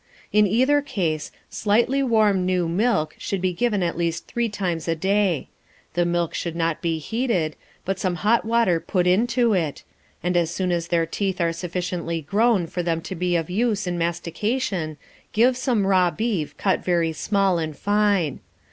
[0.33, 4.95] In either case, slightly warm new milk should be given at least three times a
[4.95, 5.49] day;
[5.93, 9.83] the milk should not be heated, but some hot water put to it,
[10.23, 13.85] and as soon as their teeth are sufficiently grown for them to be of use
[13.85, 14.97] in mastication
[15.33, 18.39] give some raw beef cut very small and fine.